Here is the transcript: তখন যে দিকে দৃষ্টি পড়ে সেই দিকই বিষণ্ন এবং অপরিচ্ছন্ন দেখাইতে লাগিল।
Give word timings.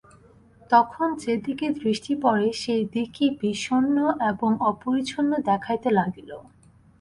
তখন 0.71 1.07
যে 1.15 1.33
দিকে 1.37 1.67
দৃষ্টি 1.79 2.13
পড়ে 2.23 2.47
সেই 2.61 2.83
দিকই 2.93 3.27
বিষণ্ন 3.41 3.97
এবং 4.31 4.51
অপরিচ্ছন্ন 4.71 5.31
দেখাইতে 5.49 5.89
লাগিল। 5.99 6.29